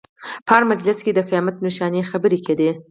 [0.45, 2.69] په هر مجلس کې د قیامت نښانې خبرې کېدې.